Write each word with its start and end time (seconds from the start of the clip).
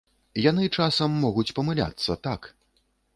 Яны 0.43 0.63
часам 0.77 1.19
могуць 1.25 1.53
памыляцца, 1.59 2.17
так. 2.29 2.49